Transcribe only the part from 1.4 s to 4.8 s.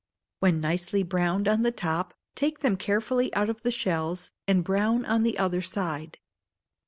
on the top, take them carefully out of the shells, and